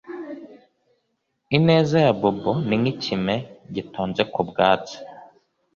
[1.57, 3.35] ineza ya bobo ni nk’ikime
[3.75, 4.95] gitonze ku bwatsi